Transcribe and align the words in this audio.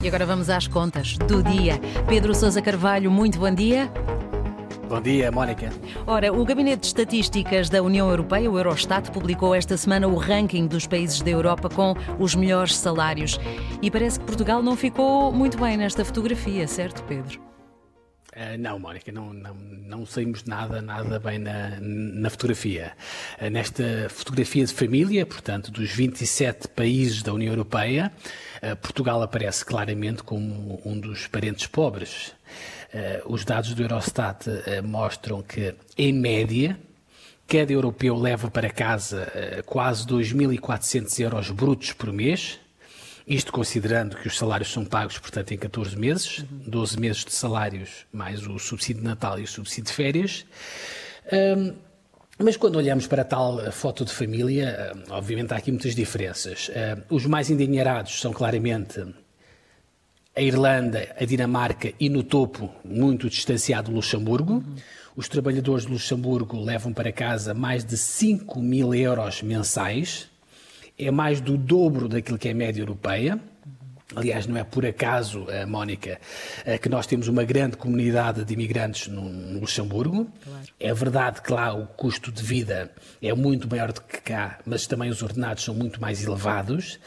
E 0.00 0.06
agora 0.06 0.24
vamos 0.24 0.48
às 0.48 0.68
contas 0.68 1.18
do 1.18 1.42
dia. 1.42 1.80
Pedro 2.08 2.32
Sousa 2.32 2.62
Carvalho, 2.62 3.10
muito 3.10 3.36
bom 3.36 3.52
dia. 3.52 3.90
Bom 4.88 5.00
dia, 5.00 5.32
Mónica. 5.32 5.70
Ora, 6.06 6.32
o 6.32 6.44
Gabinete 6.44 6.82
de 6.82 6.86
Estatísticas 6.86 7.68
da 7.68 7.82
União 7.82 8.08
Europeia, 8.08 8.48
o 8.48 8.56
Eurostat, 8.56 9.10
publicou 9.10 9.56
esta 9.56 9.76
semana 9.76 10.06
o 10.06 10.14
ranking 10.14 10.68
dos 10.68 10.86
países 10.86 11.20
da 11.20 11.30
Europa 11.30 11.68
com 11.68 11.96
os 12.16 12.36
melhores 12.36 12.76
salários. 12.76 13.40
E 13.82 13.90
parece 13.90 14.20
que 14.20 14.26
Portugal 14.26 14.62
não 14.62 14.76
ficou 14.76 15.32
muito 15.32 15.58
bem 15.58 15.76
nesta 15.76 16.04
fotografia, 16.04 16.68
certo, 16.68 17.02
Pedro? 17.02 17.40
Uh, 18.38 18.56
não, 18.56 18.78
Mónica, 18.78 19.10
não, 19.10 19.32
não, 19.32 19.52
não 19.52 20.06
saímos 20.06 20.44
nada, 20.44 20.80
nada 20.80 21.18
bem 21.18 21.40
na, 21.40 21.76
na 21.80 22.30
fotografia. 22.30 22.92
Uh, 23.42 23.50
nesta 23.50 24.08
fotografia 24.10 24.64
de 24.64 24.72
família, 24.72 25.26
portanto, 25.26 25.72
dos 25.72 25.90
27 25.90 26.68
países 26.68 27.20
da 27.20 27.32
União 27.32 27.52
Europeia, 27.52 28.12
uh, 28.62 28.76
Portugal 28.76 29.20
aparece 29.22 29.64
claramente 29.64 30.22
como 30.22 30.80
um 30.84 31.00
dos 31.00 31.26
parentes 31.26 31.66
pobres. 31.66 32.32
os 33.26 33.44
dados 33.44 33.74
do 33.74 33.82
Eurostat 33.82 34.46
mostram 34.84 35.42
que, 35.42 35.74
em 35.96 36.12
média, 36.12 36.78
cada 37.46 37.72
europeu 37.72 38.16
leva 38.16 38.50
para 38.50 38.70
casa 38.70 39.30
quase 39.66 40.06
2.400 40.06 41.20
euros 41.20 41.50
brutos 41.50 41.92
por 41.92 42.12
mês 42.12 42.58
isto 43.28 43.52
considerando 43.52 44.16
que 44.16 44.26
os 44.26 44.38
salários 44.38 44.72
são 44.72 44.84
pagos, 44.84 45.18
portanto, 45.18 45.52
em 45.52 45.58
14 45.58 45.96
meses, 45.96 46.44
12 46.50 46.98
meses 46.98 47.24
de 47.24 47.32
salários, 47.32 48.06
mais 48.10 48.46
o 48.46 48.58
subsídio 48.58 49.02
de 49.02 49.08
Natal 49.08 49.38
e 49.38 49.42
o 49.42 49.46
subsídio 49.46 49.84
de 49.84 49.92
férias. 49.92 50.46
Um, 51.30 51.74
mas 52.38 52.56
quando 52.56 52.76
olhamos 52.76 53.06
para 53.06 53.24
tal 53.24 53.70
foto 53.72 54.04
de 54.04 54.12
família, 54.12 54.92
obviamente 55.10 55.52
há 55.52 55.56
aqui 55.56 55.72
muitas 55.72 55.94
diferenças. 55.94 56.70
Os 57.10 57.26
mais 57.26 57.50
endinheirados 57.50 58.20
são 58.20 58.32
claramente 58.32 59.04
a 60.36 60.40
Irlanda, 60.40 61.16
a 61.20 61.24
Dinamarca 61.24 61.92
e 61.98 62.08
no 62.08 62.22
topo, 62.22 62.70
muito 62.84 63.28
distanciado, 63.28 63.90
Luxemburgo. 63.90 64.54
Uhum. 64.54 64.76
Os 65.16 65.28
trabalhadores 65.28 65.84
de 65.84 65.90
Luxemburgo 65.90 66.62
levam 66.62 66.92
para 66.92 67.10
casa 67.10 67.52
mais 67.52 67.84
de 67.84 67.96
5 67.96 68.60
mil 68.60 68.94
euros 68.94 69.42
mensais 69.42 70.28
é 70.98 71.10
mais 71.10 71.40
do 71.40 71.56
dobro 71.56 72.08
daquilo 72.08 72.38
que 72.38 72.48
é 72.48 72.52
a 72.52 72.54
média 72.54 72.82
europeia. 72.82 73.38
Aliás, 74.16 74.46
não 74.46 74.56
é 74.56 74.64
por 74.64 74.86
acaso, 74.86 75.42
uh, 75.42 75.68
Mónica, 75.68 76.18
uh, 76.66 76.78
que 76.80 76.88
nós 76.88 77.06
temos 77.06 77.28
uma 77.28 77.44
grande 77.44 77.76
comunidade 77.76 78.42
de 78.42 78.54
imigrantes 78.54 79.06
no, 79.06 79.60
Luxemburgo. 79.60 80.26
Claro. 80.42 80.66
É 80.80 80.94
verdade 80.94 81.42
que 81.42 81.52
lá 81.52 81.74
o 81.74 81.86
custo 81.86 82.32
de 82.32 82.42
vida 82.42 82.90
é 83.20 83.34
muito 83.34 83.68
maior 83.68 83.92
do 83.92 84.00
que 84.00 84.18
cá, 84.22 84.60
mas 84.64 84.86
também 84.86 85.10
os 85.10 85.22
ordenados 85.22 85.62
são 85.62 85.74
muito 85.74 86.00
mais 86.00 86.24
elevados. 86.24 86.98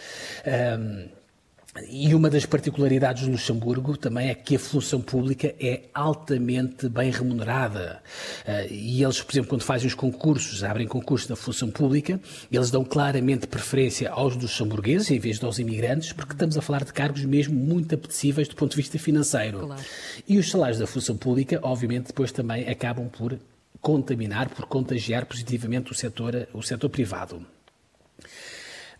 E 1.90 2.14
uma 2.14 2.30
das 2.30 2.46
particularidades 2.46 3.24
do 3.24 3.32
Luxemburgo 3.32 3.96
também 3.96 4.30
é 4.30 4.36
que 4.36 4.58
a 4.58 4.60
função 4.60 5.00
pública 5.00 5.56
é 5.58 5.84
altamente 5.94 6.90
bem 6.90 7.12
remunerada. 7.12 8.02
Eh, 8.46 8.68
e 8.70 9.04
eles, 9.04 9.22
por 9.22 9.32
exemplo, 9.32 9.50
quando 9.52 9.64
fazem 9.64 9.88
os 9.88 9.94
concursos, 9.94 10.66
abrem 10.66 10.86
concursos 10.86 11.30
na 11.30 11.36
função 11.38 11.72
pública, 11.72 12.20
eles 12.52 12.70
dão 12.70 12.84
claramente 12.84 13.48
preferência 13.48 14.12
aos 14.12 14.36
luxemburgueses 14.36 15.10
em 15.12 15.20
vez 15.20 15.40
de 15.40 15.46
aos 15.46 15.60
imigrantes, 15.60 16.12
porque 16.12 16.34
estamos 16.34 16.58
a 16.58 16.62
falar 16.62 16.84
de 16.84 16.92
cargos 16.92 17.24
mesmo 17.24 17.58
muito 17.58 17.96
apetecíveis 17.96 18.50
do 18.50 18.56
ponto 18.56 18.72
de 18.72 18.78
vista 18.78 19.00
financeiro. 19.00 19.60
Claro. 19.60 19.82
E 20.28 20.38
os 20.38 20.52
salários 20.52 20.80
da 20.80 20.88
função 20.88 21.16
pública, 21.16 21.58
obviamente, 21.64 22.08
depois 22.08 22.34
também 22.34 22.68
acabam 22.68 23.08
por 23.08 23.40
contaminar, 23.80 24.50
por 24.50 24.66
contagiar 24.66 25.26
positivamente 25.26 25.90
o 25.94 25.96
setor, 25.96 26.50
o 26.54 26.62
setor 26.62 26.90
privado. 26.90 27.46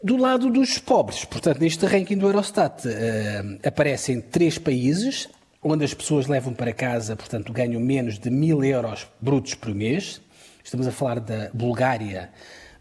Do 0.04 0.18
lado 0.18 0.50
dos 0.50 0.80
pobres, 0.80 1.26
portanto, 1.26 1.60
neste 1.60 1.86
ranking 1.86 2.18
do 2.18 2.26
Eurostat, 2.26 2.88
uh, 2.88 3.60
aparecem 3.64 4.20
três 4.20 4.58
países 4.58 5.30
onde 5.62 5.86
as 5.86 5.94
pessoas 5.94 6.26
levam 6.26 6.56
para 6.56 6.74
casa, 6.74 7.16
portanto, 7.16 7.54
ganham 7.54 7.80
menos 7.80 8.18
de 8.18 8.32
mil 8.32 8.64
euros 8.64 9.08
brutos 9.22 9.54
por 9.54 9.76
mês. 9.76 10.20
Estamos 10.64 10.88
a 10.88 10.92
falar 10.92 11.20
da 11.20 11.52
Bulgária, 11.54 12.32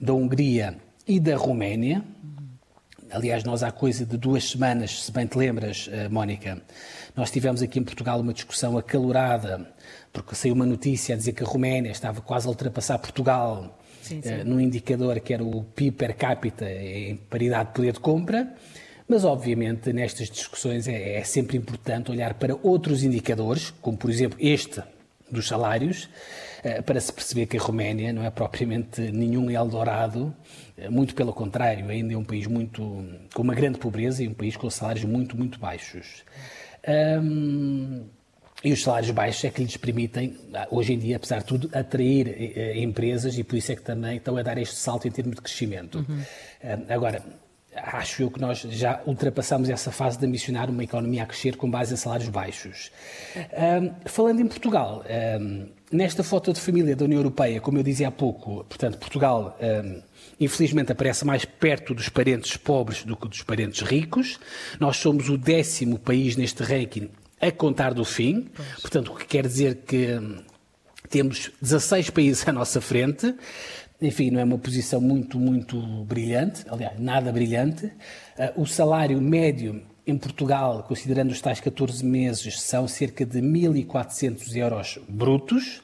da 0.01 0.15
Hungria 0.15 0.79
e 1.07 1.21
da 1.21 1.37
Roménia. 1.37 2.03
Aliás, 3.11 3.45
nós 3.45 3.63
há 3.63 3.71
coisa 3.71 4.07
de 4.07 4.17
duas 4.17 4.49
semanas, 4.49 5.05
se 5.05 5.13
bem 5.13 5.27
te 5.27 5.37
lembras, 5.37 5.89
uh, 5.89 6.11
Mónica, 6.11 6.63
nós 7.15 7.31
tivemos 7.31 7.61
aqui 7.61 7.79
em 7.79 7.85
Portugal 7.85 8.19
uma 8.19 8.33
discussão 8.33 8.79
acalorada, 8.79 9.71
porque 10.11 10.35
saiu 10.35 10.55
uma 10.55 10.65
notícia 10.65 11.15
a 11.15 11.19
dizer 11.19 11.35
que 11.35 11.45
a 11.45 11.47
Roménia 11.47 11.91
estava 11.91 12.23
quase 12.23 12.47
a 12.47 12.49
ultrapassar 12.49 12.99
Portugal 12.99 13.79
sim, 14.03 14.23
sim. 14.23 14.35
Uh, 14.35 14.45
num 14.45 14.61
indicador 14.61 15.21
que 15.21 15.33
era 15.35 15.45
o 15.45 15.65
PIB 15.65 15.97
per 15.97 16.17
capita 16.17 16.71
em 16.71 17.17
paridade 17.17 17.69
de 17.69 17.75
poder 17.75 17.93
de 17.93 18.01
compra. 18.01 18.55
Mas, 19.09 19.25
obviamente, 19.25 19.93
nestas 19.93 20.31
discussões 20.31 20.87
é, 20.87 21.19
é, 21.19 21.25
sempre 21.25 21.57
importante 21.57 22.13
olhar 22.13 22.35
para 22.35 22.57
outros 22.63 23.03
indicadores, 23.03 23.71
como, 23.83 23.99
por 23.99 24.09
exemplo, 24.09 24.39
este 24.41 24.81
dos 25.29 25.49
salários, 25.49 26.09
uh, 26.65 26.83
para 26.85 27.01
se 27.01 27.13
perceber 27.13 27.47
que 27.47 27.57
a 27.57 27.61
Roménia 27.61 28.13
não 28.13 28.25
é 28.25 28.31
propriamente 28.31 29.01
nenhum 29.01 29.51
Eldorado, 29.51 30.35
uh, 30.79 30.93
muito 30.93 31.15
pelo 31.15 31.33
contrário, 31.33 31.89
ainda 31.89 32.15
é 32.15 32.17
um 32.17 32.25
país 32.25 32.47
muito 32.47 33.05
com 33.35 33.43
uma 33.43 33.55
grande 33.55 33.79
pobreza 33.79 34.23
e 34.23 34.29
um 34.29 34.35
país 34.35 34.57
com 34.57 34.71
salários 34.71 35.05
muito, 35.05 35.37
muito 35.37 35.59
baixos. 35.59 36.23
Um, 36.87 38.05
e 38.63 38.73
os 38.73 38.83
salários 38.83 39.11
baixos 39.11 39.45
é 39.45 39.51
que 39.51 39.63
lhes 39.63 39.77
permitem, 39.77 40.37
hoje 40.71 40.93
em 40.93 40.99
dia, 40.99 41.17
apesar 41.17 41.39
de 41.39 41.47
tudo, 41.47 41.71
atrair 41.73 42.29
eh, 42.29 42.79
empresas 42.81 43.39
e 43.39 43.45
por 43.45 43.57
isso 43.57 43.73
é 43.73 43.77
que 43.77 43.83
também 43.83 44.17
estão 44.19 44.37
a 44.37 44.43
dar 44.43 44.59
este 44.59 44.77
salto 44.77 45.09
em 45.09 45.11
termos 45.11 45.37
de 45.37 45.43
crescimento. 45.43 45.99
Uhum. 46.07 46.23
Agora, 46.89 47.25
acho 47.75 48.23
eu 48.23 48.31
que 48.31 48.39
nós 48.39 48.59
já 48.59 49.01
ultrapassamos 49.07 49.71
essa 49.71 49.91
fase 49.91 50.19
de 50.19 50.27
ambicionar 50.27 50.69
uma 50.69 50.85
economia 50.85 51.23
a 51.23 51.27
crescer 51.27 51.57
com 51.57 51.71
base 51.71 51.95
em 51.95 51.97
salários 51.97 52.29
baixos. 52.29 52.91
Um, 53.35 53.95
falando 54.05 54.41
em 54.41 54.47
Portugal, 54.47 55.05
nesta 55.91 56.23
foto 56.23 56.53
de 56.53 56.61
família 56.61 56.95
da 56.95 57.05
União 57.05 57.19
Europeia, 57.19 57.61
como 57.61 57.79
eu 57.79 57.83
dizia 57.83 58.09
há 58.09 58.11
pouco, 58.11 58.65
portanto, 58.65 58.99
Portugal, 58.99 59.57
infelizmente, 60.39 60.93
aparece 60.93 61.25
mais 61.25 61.45
perto 61.47 61.95
dos 61.95 62.09
parentes 62.09 62.57
pobres 62.57 63.05
do 63.05 63.17
que 63.17 63.27
dos 63.27 63.43
parentes 63.43 63.81
ricos. 63.81 64.39
Nós 64.79 64.97
somos 64.97 65.31
o 65.31 65.39
décimo 65.39 65.99
país 65.99 66.37
neste 66.37 66.63
ranking 66.63 67.09
a 67.41 67.51
contar 67.51 67.95
do 67.95 68.05
fim. 68.05 68.49
Pois. 68.55 68.81
Portanto, 68.81 69.13
o 69.13 69.17
que 69.17 69.27
quer 69.27 69.47
dizer 69.47 69.77
que 69.87 70.15
hum, 70.15 70.43
temos 71.11 71.51
16 71.61 72.11
países 72.11 72.47
à 72.47 72.53
nossa 72.53 72.81
frente. 72.81 73.35
Enfim, 74.01 74.31
não 74.31 74.41
é 74.41 74.45
uma 74.45 74.59
posição 74.59 75.01
muito, 75.01 75.39
muito 75.39 75.79
brilhante, 76.05 76.65
aliás, 76.69 76.99
nada 76.99 77.31
brilhante. 77.31 77.87
Uh, 77.87 78.63
o 78.63 78.67
salário 78.67 79.21
médio 79.21 79.83
em 80.07 80.17
Portugal, 80.17 80.83
considerando 80.85 81.31
os 81.31 81.41
tais 81.41 81.61
14 81.61 82.03
meses, 82.05 82.63
são 82.63 82.89
cerca 82.89 83.27
de 83.27 83.41
1.400 83.41 84.57
euros 84.57 84.99
brutos, 85.07 85.83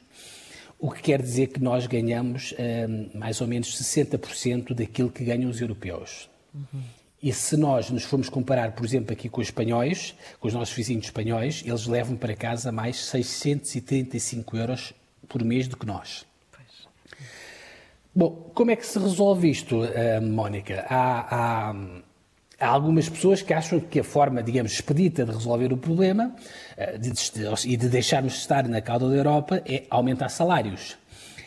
o 0.79 0.91
que 0.91 1.03
quer 1.03 1.21
dizer 1.21 1.49
que 1.49 1.61
nós 1.61 1.87
ganhamos 1.87 2.53
uh, 2.53 3.19
mais 3.19 3.41
ou 3.41 3.47
menos 3.47 3.69
60% 3.77 4.73
daquilo 4.73 5.11
que 5.11 5.25
ganham 5.25 5.51
os 5.51 5.61
europeus. 5.61 6.31
Uhum. 6.55 6.83
E 7.27 7.33
se 7.33 7.57
nós 7.57 7.91
nos 7.91 8.05
formos 8.05 8.29
comparar, 8.29 8.71
por 8.71 8.87
exemplo, 8.87 9.13
aqui 9.13 9.29
com 9.29 9.41
os 9.41 9.49
espanhóis, 9.49 10.15
com 10.39 10.47
os 10.47 10.55
nossos 10.55 10.73
vizinhos 10.73 11.07
espanhóis, 11.07 11.61
eles 11.67 11.85
levam 11.89 12.15
para 12.15 12.37
casa 12.37 12.71
mais 12.71 13.05
635 13.05 14.57
euros 14.57 14.95
por 15.29 15.43
mês 15.43 15.67
do 15.67 15.77
que 15.77 15.85
nós. 15.85 16.25
Pois. 16.53 17.19
Bom, 18.15 18.31
como 18.55 18.71
é 18.71 18.77
que 18.77 18.87
se 18.87 18.97
resolve 19.01 19.51
isto, 19.51 19.83
uh, 19.83 20.23
Mónica? 20.23 20.87
Há, 20.89 21.71
há, 21.71 21.75
há, 22.61 22.69
algumas 22.69 23.09
pessoas 23.09 23.43
que 23.43 23.53
acham 23.53 23.81
que 23.81 23.99
a 23.99 24.05
forma, 24.05 24.41
digamos, 24.41 24.71
expedita 24.71 25.25
de 25.25 25.33
resolver 25.33 25.73
o 25.73 25.77
problema 25.77 26.33
uh, 26.79 26.97
de, 26.97 27.11
de, 27.11 27.69
e 27.69 27.77
de 27.77 27.89
deixarmos 27.89 28.37
estar 28.37 28.69
na 28.69 28.81
cauda 28.81 29.09
da 29.09 29.17
Europa 29.17 29.61
é 29.67 29.83
aumentar 29.91 30.29
salários. 30.29 30.97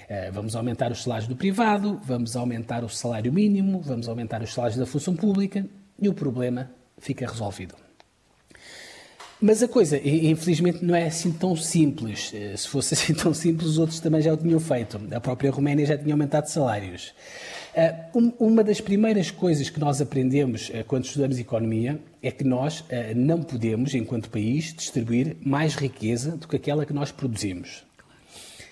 Eh, 0.10 0.32
vamos 0.32 0.56
aumentar 0.56 0.92
os 0.92 1.04
salários 1.04 1.28
do 1.28 1.36
privado, 1.36 2.02
vamos 2.04 2.36
aumentar 2.36 2.84
o 2.84 2.90
salário 2.90 3.32
mínimo, 3.32 3.80
vamos 3.80 4.10
aumentar 4.10 4.42
os 4.42 4.52
salários 4.52 4.80
da 4.80 4.86
função 4.88 5.16
pública 5.16 5.64
e 6.02 6.10
o 6.10 6.14
problema 6.16 6.72
fica 6.98 7.28
resolvido. 7.28 7.76
Mas 9.40 9.62
a 9.62 9.68
coisa, 9.68 9.98
infelizmente, 10.04 10.84
não 10.84 10.96
é 10.96 11.06
assim 11.06 11.32
tão 11.32 11.56
simples. 11.56 12.32
Eh, 12.34 12.58
se 12.58 12.68
fosse 12.68 12.96
assim 13.00 13.14
tão 13.14 13.36
simples, 13.36 13.70
os 13.70 13.78
outros 13.78 14.00
também 14.00 14.20
já 14.20 14.34
o 14.34 14.38
tinham 14.38 14.60
feito. 14.60 15.00
A 15.14 15.20
própria 15.20 15.52
Roménia 15.52 15.86
já 15.86 15.96
tinha 15.96 16.16
aumentado 16.16 16.48
salários. 16.48 17.14
Eh, 17.76 17.94
uma 18.40 18.64
das 18.64 18.82
primeiras 18.82 19.30
coisas 19.30 19.70
que 19.70 19.80
nós 19.80 20.02
aprendemos 20.02 20.72
quando 20.88 21.06
estudamos 21.06 21.38
economia 21.38 22.00
é 22.20 22.32
que 22.32 22.44
nós 22.44 22.84
não 23.16 23.44
podemos, 23.44 23.94
enquanto 23.94 24.28
país, 24.32 24.74
distribuir 24.74 25.38
mais 25.40 25.76
riqueza 25.76 26.32
do 26.36 26.48
que 26.48 26.56
aquela 26.56 26.84
que 26.84 26.94
nós 26.94 27.12
produzimos. 27.12 27.88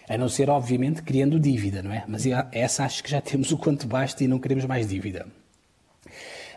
A 0.10 0.18
não 0.18 0.30
ser, 0.30 0.50
obviamente, 0.50 1.02
criando 1.02 1.40
dívida, 1.40 1.84
não 1.84 1.92
é? 1.92 2.04
Mas 2.08 2.24
essa 2.52 2.86
acho 2.86 3.04
que 3.04 3.10
já 3.10 3.20
temos 3.20 3.52
o 3.52 3.58
quanto 3.58 3.88
basta 3.88 4.24
e 4.24 4.28
não 4.28 4.40
queremos 4.40 4.66
mais 4.66 4.88
dívida. 4.88 5.28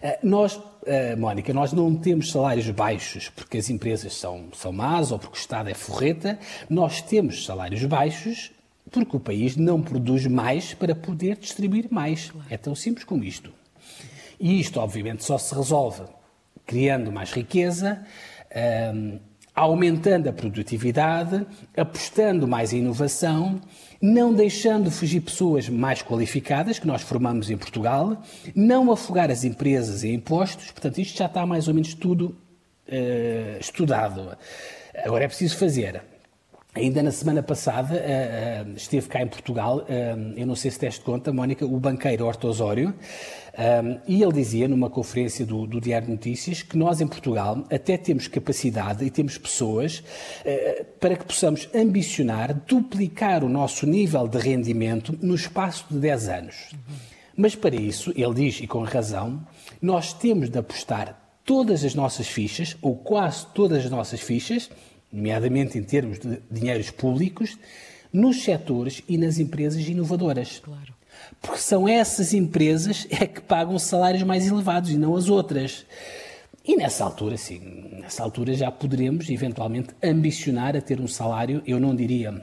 Eh, 0.03 0.19
nós, 0.23 0.59
eh, 0.87 1.15
Mónica, 1.17 1.53
nós 1.53 1.73
não 1.73 1.95
temos 1.95 2.31
salários 2.31 2.71
baixos 2.71 3.29
porque 3.29 3.59
as 3.59 3.69
empresas 3.69 4.15
são, 4.15 4.49
são 4.55 4.73
más 4.73 5.13
ou 5.13 5.19
porque 5.19 5.37
o 5.37 5.41
Estado 5.41 5.69
é 5.69 5.75
forreta. 5.75 6.39
Nós 6.69 7.03
temos 7.03 7.45
salários 7.45 7.85
baixos 7.85 8.53
porque 8.91 9.17
o 9.17 9.21
país 9.21 9.57
não 9.57 9.83
produz 9.83 10.27
mais 10.27 10.73
para 10.73 10.95
poder 10.95 11.37
distribuir 11.37 11.89
mais. 11.91 12.33
É 12.49 12.57
tão 12.57 12.75
simples 12.75 13.05
como 13.05 13.25
isto. 13.25 13.53
E 14.39 14.59
isto, 14.59 14.81
obviamente, 14.81 15.25
só 15.25 15.37
se 15.37 15.55
resolve 15.55 16.03
criando 16.67 17.13
mais 17.13 17.33
riqueza, 17.33 18.05
aumentando 19.61 20.29
a 20.29 20.33
produtividade, 20.33 21.47
apostando 21.77 22.49
mais 22.49 22.73
em 22.73 22.79
inovação, 22.79 23.61
não 24.01 24.33
deixando 24.33 24.91
fugir 24.91 25.21
pessoas 25.21 25.69
mais 25.69 26.03
qualificadas, 26.03 26.79
que 26.79 26.87
nós 26.87 27.03
formamos 27.03 27.51
em 27.51 27.57
Portugal, 27.57 28.23
não 28.55 28.91
afogar 28.91 29.31
as 29.31 29.45
empresas 29.45 30.03
em 30.03 30.15
impostos, 30.15 30.71
portanto, 30.71 30.99
isto 30.99 31.19
já 31.19 31.27
está 31.27 31.45
mais 31.45 31.69
ou 31.69 31.75
menos 31.75 31.93
tudo 31.93 32.37
uh, 32.89 33.61
estudado. 33.61 34.37
Agora 35.05 35.25
é 35.25 35.29
preciso 35.29 35.57
fazer. 35.59 36.03
Ainda 36.73 37.03
na 37.03 37.11
semana 37.11 37.43
passada 37.43 37.95
uh, 37.95 38.71
uh, 38.71 38.77
esteve 38.77 39.09
cá 39.09 39.21
em 39.21 39.27
Portugal, 39.27 39.79
uh, 39.79 40.33
eu 40.37 40.47
não 40.47 40.55
sei 40.55 40.71
se 40.71 40.79
deste 40.79 41.01
conta, 41.01 41.33
Mónica, 41.33 41.67
o 41.67 41.81
banqueiro 41.81 42.25
Horto 42.25 42.47
Osório, 42.47 42.95
e 44.07 44.23
ele 44.23 44.33
dizia 44.33 44.69
numa 44.69 44.89
conferência 44.89 45.45
do, 45.45 45.67
do, 45.67 45.81
Diário 45.81 46.07
de 46.07 46.13
Notícias 46.13 46.63
que 46.63 46.79
nós 46.79 47.01
em 47.01 47.07
Portugal 47.07 47.67
até 47.71 47.99
temos 47.99 48.29
capacidade 48.29 49.05
e 49.05 49.11
temos 49.11 49.37
pessoas 49.37 50.03
para 50.99 51.17
que 51.17 51.25
possamos 51.25 51.69
ambicionar 51.75 52.55
duplicar 52.55 53.45
o 53.45 53.49
nosso 53.49 53.87
nível 53.87 54.27
de 54.29 54.39
rendimento 54.39 55.19
no 55.21 55.35
espaço 55.35 55.85
de 55.91 55.99
10 55.99 56.29
anos. 56.29 56.71
Mas 57.37 57.55
para 57.55 57.75
isso, 57.75 58.13
ele 58.17 58.35
diz, 58.35 58.61
e 58.61 58.67
com 58.67 58.83
razão, 58.85 59.45
nós 59.83 60.15
temos 60.15 60.49
de 60.49 60.59
apostar 60.59 61.21
todas 61.45 61.85
as 61.85 61.95
nossas 61.95 62.29
fichas, 62.29 62.77
ou 62.81 62.97
quase 62.97 63.47
todas 63.53 63.85
as 63.85 63.91
nossas 63.91 64.21
fichas, 64.21 64.71
nomeadamente 65.13 65.79
em 65.79 65.83
termos 65.83 66.19
de 66.19 66.39
dinheiros 66.51 66.91
públicos, 66.91 67.59
nos 68.13 68.43
setores 68.43 69.03
e 69.09 69.17
nas 69.17 69.39
empresas 69.39 69.87
inovadoras. 69.87 70.61
Claro. 70.63 70.95
Porque 71.41 71.59
são 71.59 71.89
essas 71.89 72.35
empresas 72.35 73.07
é 73.11 73.27
que 73.27 73.41
pagam 73.41 73.79
salários 73.79 74.23
mais 74.23 74.47
elevados 74.47 74.91
e 74.91 74.97
não 74.97 75.17
as 75.17 75.29
outras. 75.29 75.85
E 76.65 76.77
nessa 76.77 77.05
altura, 77.05 77.37
sim, 77.37 77.61
nessa 78.01 78.23
altura 78.23 78.55
já 78.55 78.71
poderemos 78.71 79.29
eventualmente 79.31 79.91
ambicionar 80.03 80.77
a 80.77 80.81
ter 80.81 81.01
um 81.01 81.09
salário, 81.09 81.63
eu 81.67 81.81
não 81.81 81.97
diria 81.97 82.43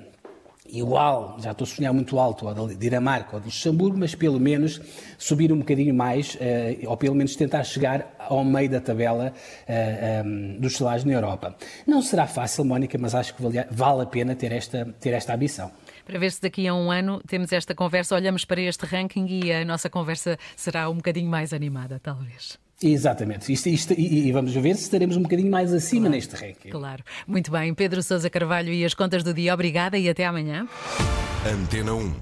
igual, 0.69 1.37
já 1.39 1.51
estou 1.51 1.65
a 1.65 1.67
sonhar 1.67 1.93
muito 1.93 2.17
alto, 2.19 2.47
ao 2.47 2.67
de 2.67 2.75
Dinamarca 2.75 3.35
ou 3.35 3.39
de 3.39 3.47
Luxemburgo, 3.47 3.97
mas 3.97 4.15
pelo 4.15 4.39
menos 4.39 4.81
subir 5.17 5.51
um 5.51 5.59
bocadinho 5.59 5.93
mais, 5.93 6.35
uh, 6.35 6.89
ou 6.89 6.97
pelo 6.97 7.15
menos 7.15 7.35
tentar 7.35 7.63
chegar 7.63 8.15
ao 8.19 8.43
meio 8.43 8.69
da 8.69 8.81
tabela 8.81 9.33
eh, 9.65 10.21
eh, 10.21 10.23
dos 10.59 10.75
salários 10.75 11.05
na 11.05 11.13
Europa. 11.13 11.55
Não 11.85 12.01
será 12.01 12.27
fácil, 12.27 12.65
Mónica, 12.65 12.97
mas 12.97 13.15
acho 13.15 13.33
que 13.33 13.41
vale 13.71 14.01
a 14.01 14.05
pena 14.05 14.35
ter 14.35 14.51
esta, 14.51 14.85
ter 14.99 15.13
esta 15.13 15.33
ambição 15.33 15.71
para 16.07 16.19
ver 16.19 16.31
se 16.31 16.41
daqui 16.41 16.65
a 16.65 16.73
um 16.73 16.89
ano 16.89 17.21
temos 17.27 17.51
esta 17.51 17.75
conversa, 17.75 18.15
olhamos 18.15 18.45
para 18.45 18.61
este 18.61 18.85
ranking 18.85 19.27
e 19.27 19.51
a 19.51 19.65
nossa 19.65 19.89
conversa 19.89 20.37
será 20.55 20.89
um 20.89 20.95
bocadinho 20.95 21.29
mais 21.29 21.51
animada, 21.51 21.99
talvez. 22.01 22.57
Exatamente. 22.81 23.51
Isto, 23.51 23.69
isto, 23.69 23.93
e, 23.93 24.27
e, 24.27 24.31
vamos 24.31 24.53
ver 24.53 24.75
se 24.75 24.83
estaremos 24.83 25.17
um 25.17 25.23
bocadinho 25.23 25.49
mais 25.49 25.73
acima 25.73 26.01
claro, 26.01 26.15
neste 26.15 26.35
ranking. 26.35 26.69
Claro. 26.69 27.03
Muito 27.25 27.51
bem. 27.51 27.73
Pedro 27.73 28.03
Sousa 28.03 28.29
Carvalho 28.29 28.71
e 28.71 28.85
as 28.85 28.93
contas 28.93 29.23
do 29.23 29.33
dia. 29.33 29.53
Obrigada 29.53 29.97
e 29.97 30.07
até 30.07 30.25
amanhã. 30.25 30.67
Antena 31.45 31.93
1. 31.93 32.13